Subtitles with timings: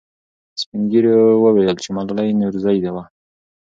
[0.61, 3.03] سپین ږیرو وویل چې ملالۍ نورزۍ وه.